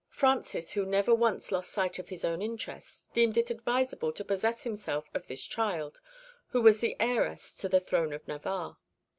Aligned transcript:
Francis, 0.09 0.71
who 0.71 0.83
never 0.83 1.13
once 1.13 1.51
lost 1.51 1.69
sight 1.69 1.99
of 1.99 2.09
his 2.09 2.25
own 2.25 2.41
interests, 2.41 3.05
deemed 3.13 3.37
it 3.37 3.51
advisable 3.51 4.11
to 4.11 4.25
possess 4.25 4.63
himself 4.63 5.11
of 5.13 5.27
this 5.27 5.43
child, 5.43 6.01
who 6.47 6.59
was 6.63 6.79
the 6.79 6.95
heiress 6.99 7.53
to 7.55 7.69
the 7.69 7.79
throne 7.79 8.11
of 8.11 8.27
Navarre. 8.27 8.79